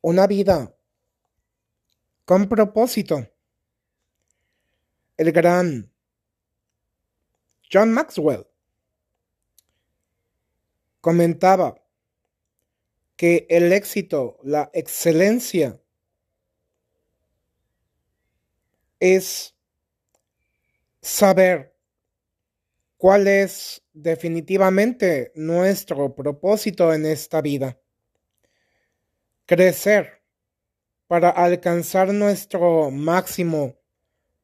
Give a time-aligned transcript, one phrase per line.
[0.00, 0.76] Una vida
[2.24, 3.28] con propósito.
[5.16, 5.90] El gran
[7.72, 8.46] John Maxwell
[11.00, 11.82] comentaba
[13.16, 15.80] que el éxito, la excelencia,
[19.00, 19.54] es
[21.00, 21.74] saber
[22.96, 27.78] cuál es definitivamente nuestro propósito en esta vida.
[29.46, 30.22] Crecer
[31.06, 33.76] para alcanzar nuestro máximo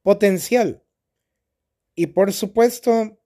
[0.03, 0.83] potencial
[1.95, 3.19] y por supuesto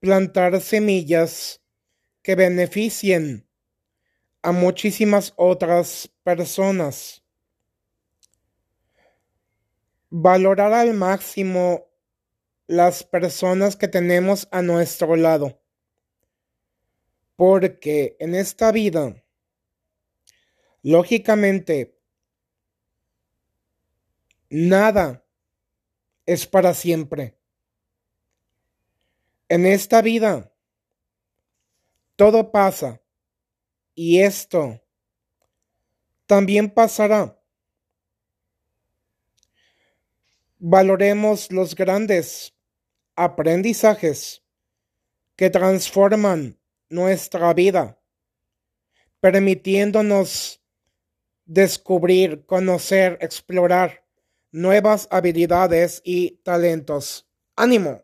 [0.00, 1.62] plantar semillas
[2.22, 3.48] que beneficien
[4.42, 7.22] a muchísimas otras personas.
[10.10, 11.86] Valorar al máximo
[12.66, 15.58] las personas que tenemos a nuestro lado.
[17.36, 19.23] Porque en esta vida,
[20.84, 21.98] lógicamente,
[24.50, 25.26] nada
[26.26, 27.38] es para siempre.
[29.48, 30.52] En esta vida,
[32.16, 33.00] todo pasa
[33.94, 34.82] y esto
[36.26, 37.40] también pasará.
[40.58, 42.54] Valoremos los grandes
[43.16, 44.44] aprendizajes
[45.34, 46.58] que transforman
[46.90, 47.98] nuestra vida,
[49.20, 50.63] permitiéndonos
[51.46, 54.04] descubrir, conocer, explorar
[54.52, 57.28] nuevas habilidades y talentos.
[57.56, 58.03] ¡Ánimo!